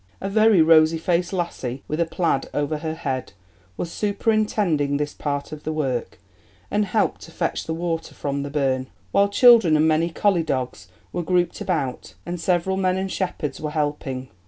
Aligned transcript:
A 0.19 0.29
very 0.31 0.63
rosy 0.63 0.97
faced 0.97 1.31
lassie, 1.31 1.83
with 1.87 1.99
a 1.99 2.07
plaid 2.07 2.49
over 2.55 2.79
her 2.79 2.95
head, 2.95 3.33
was 3.77 3.91
superintending 3.91 4.97
this 4.97 5.13
part 5.13 5.51
of 5.51 5.61
the 5.61 5.71
work, 5.71 6.17
and 6.71 6.85
helped 6.85 7.21
to 7.21 7.31
fetch 7.31 7.65
the 7.67 7.73
water 7.75 8.15
from 8.15 8.41
the 8.41 8.49
burn, 8.49 8.87
while 9.11 9.29
children 9.29 9.77
and 9.77 9.87
many 9.87 10.09
collie 10.09 10.41
dogs 10.41 10.87
were 11.13 11.21
grouped 11.21 11.61
about, 11.61 12.15
and 12.25 12.41
several 12.41 12.77
men 12.77 12.97
and 12.97 13.11
shepherds 13.11 13.61
were 13.61 13.69
helping. 13.69 14.29